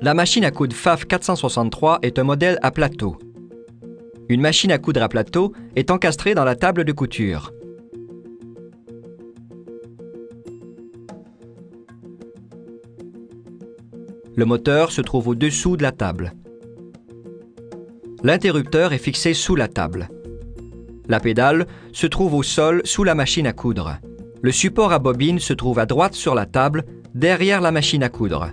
La 0.00 0.14
machine 0.14 0.44
à 0.44 0.50
coudre 0.50 0.74
FAF 0.74 1.06
463 1.06 2.00
est 2.02 2.18
un 2.18 2.24
modèle 2.24 2.58
à 2.62 2.70
plateau. 2.70 3.16
Une 4.28 4.40
machine 4.40 4.72
à 4.72 4.78
coudre 4.78 5.02
à 5.02 5.08
plateau 5.08 5.52
est 5.76 5.90
encastrée 5.90 6.34
dans 6.34 6.44
la 6.44 6.56
table 6.56 6.84
de 6.84 6.92
couture. 6.92 7.52
Le 14.36 14.44
moteur 14.44 14.90
se 14.90 15.00
trouve 15.00 15.28
au-dessous 15.28 15.76
de 15.76 15.82
la 15.82 15.92
table. 15.92 16.32
L'interrupteur 18.22 18.92
est 18.92 18.98
fixé 18.98 19.32
sous 19.32 19.54
la 19.54 19.68
table. 19.68 20.08
La 21.08 21.20
pédale 21.20 21.66
se 21.92 22.06
trouve 22.06 22.34
au 22.34 22.42
sol 22.42 22.80
sous 22.84 23.04
la 23.04 23.14
machine 23.14 23.46
à 23.46 23.52
coudre. 23.52 23.98
Le 24.42 24.50
support 24.50 24.92
à 24.92 24.98
bobine 24.98 25.38
se 25.38 25.52
trouve 25.52 25.78
à 25.78 25.86
droite 25.86 26.14
sur 26.14 26.34
la 26.34 26.46
table, 26.46 26.84
derrière 27.14 27.60
la 27.60 27.70
machine 27.70 28.02
à 28.02 28.08
coudre. 28.08 28.50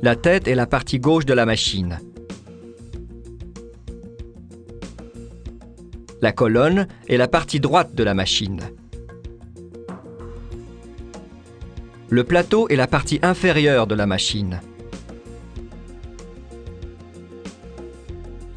La 0.00 0.14
tête 0.14 0.46
est 0.46 0.54
la 0.54 0.66
partie 0.66 1.00
gauche 1.00 1.26
de 1.26 1.34
la 1.34 1.44
machine. 1.44 1.98
La 6.22 6.30
colonne 6.30 6.86
est 7.08 7.16
la 7.16 7.26
partie 7.26 7.58
droite 7.58 7.96
de 7.96 8.04
la 8.04 8.14
machine. 8.14 8.60
Le 12.10 12.22
plateau 12.22 12.68
est 12.68 12.76
la 12.76 12.86
partie 12.86 13.18
inférieure 13.22 13.88
de 13.88 13.96
la 13.96 14.06
machine. 14.06 14.60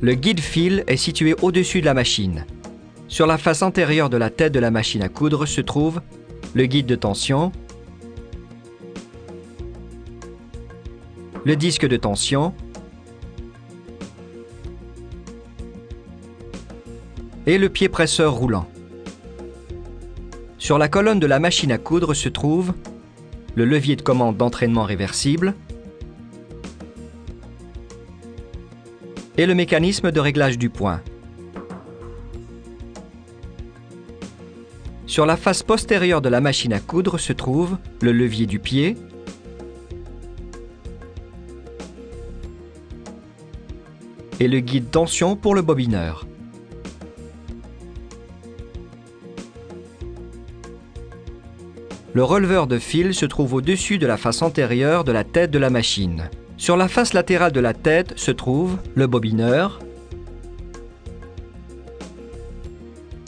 Le 0.00 0.14
guide 0.14 0.40
fil 0.40 0.82
est 0.88 0.96
situé 0.96 1.36
au-dessus 1.40 1.80
de 1.80 1.86
la 1.86 1.94
machine. 1.94 2.46
Sur 3.06 3.28
la 3.28 3.38
face 3.38 3.62
antérieure 3.62 4.10
de 4.10 4.16
la 4.16 4.30
tête 4.30 4.52
de 4.52 4.60
la 4.60 4.72
machine 4.72 5.02
à 5.02 5.08
coudre 5.08 5.46
se 5.46 5.60
trouve 5.60 6.00
le 6.54 6.66
guide 6.66 6.86
de 6.86 6.96
tension, 6.96 7.52
le 11.48 11.56
disque 11.56 11.88
de 11.88 11.96
tension 11.96 12.52
et 17.46 17.56
le 17.56 17.70
pied 17.70 17.88
presseur 17.88 18.34
roulant. 18.34 18.68
Sur 20.58 20.76
la 20.76 20.88
colonne 20.88 21.18
de 21.18 21.26
la 21.26 21.38
machine 21.38 21.72
à 21.72 21.78
coudre 21.78 22.12
se 22.12 22.28
trouve 22.28 22.74
le 23.54 23.64
levier 23.64 23.96
de 23.96 24.02
commande 24.02 24.36
d'entraînement 24.36 24.82
réversible 24.82 25.54
et 29.38 29.46
le 29.46 29.54
mécanisme 29.54 30.12
de 30.12 30.20
réglage 30.20 30.58
du 30.58 30.68
point. 30.68 31.00
Sur 35.06 35.24
la 35.24 35.38
face 35.38 35.62
postérieure 35.62 36.20
de 36.20 36.28
la 36.28 36.42
machine 36.42 36.74
à 36.74 36.80
coudre 36.80 37.16
se 37.16 37.32
trouve 37.32 37.78
le 38.02 38.12
levier 38.12 38.44
du 38.44 38.58
pied, 38.58 38.98
et 44.40 44.48
le 44.48 44.60
guide 44.60 44.90
tension 44.90 45.36
pour 45.36 45.54
le 45.54 45.62
bobineur. 45.62 46.26
Le 52.14 52.24
releveur 52.24 52.66
de 52.66 52.78
fil 52.78 53.14
se 53.14 53.26
trouve 53.26 53.54
au-dessus 53.54 53.98
de 53.98 54.06
la 54.06 54.16
face 54.16 54.42
antérieure 54.42 55.04
de 55.04 55.12
la 55.12 55.24
tête 55.24 55.50
de 55.50 55.58
la 55.58 55.70
machine. 55.70 56.30
Sur 56.56 56.76
la 56.76 56.88
face 56.88 57.12
latérale 57.12 57.52
de 57.52 57.60
la 57.60 57.74
tête 57.74 58.18
se 58.18 58.32
trouve 58.32 58.78
le 58.94 59.06
bobineur, 59.06 59.78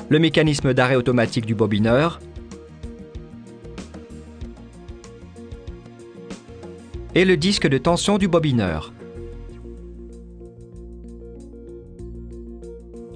le 0.09 0.19
mécanisme 0.19 0.75
d'arrêt 0.75 0.97
automatique 0.97 1.47
du 1.47 1.55
bobineur 1.55 2.19
et 7.15 7.25
le 7.25 7.37
disque 7.37 7.69
de 7.69 7.79
tension 7.79 8.19
du 8.19 8.27
bobineur. 8.27 8.93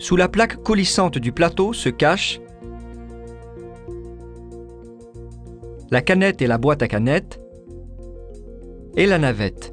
Sous 0.05 0.17
la 0.17 0.29
plaque 0.29 0.57
coulissante 0.57 1.17
du 1.17 1.33
plateau 1.33 1.73
se 1.73 1.89
cache 1.89 2.39
la 5.91 6.03
canette 6.03 6.43
et 6.43 6.47
la 6.47 6.59
boîte 6.59 6.83
à 6.83 6.89
canettes 6.89 7.41
et 8.99 9.07
la 9.07 9.17
navette. 9.17 9.73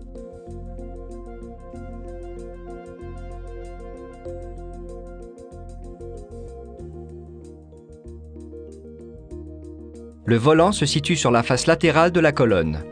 Le 10.23 10.38
volant 10.38 10.72
se 10.72 10.85
situe 10.85 11.17
sur 11.17 11.31
la 11.31 11.44
face 11.44 11.67
latérale 11.67 12.13
de 12.13 12.22
la 12.22 12.31
colonne. 12.31 12.85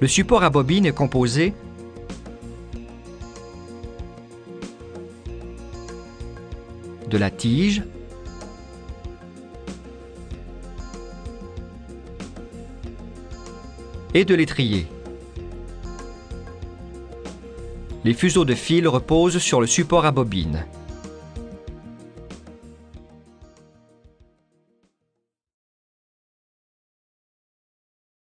Le 0.00 0.08
support 0.08 0.42
à 0.42 0.50
bobine 0.50 0.86
est 0.86 0.94
composé 0.94 1.52
de 7.08 7.18
la 7.18 7.30
tige, 7.30 7.82
et 14.14 14.24
de 14.24 14.34
l'étrier. 14.34 14.86
Les 18.04 18.14
fuseaux 18.14 18.44
de 18.44 18.54
fil 18.54 18.88
reposent 18.88 19.38
sur 19.38 19.60
le 19.60 19.66
support 19.66 20.04
à 20.04 20.10
bobine. 20.10 20.64